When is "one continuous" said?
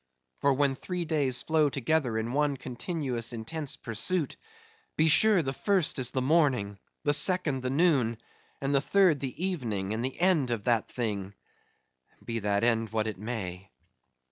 2.33-3.33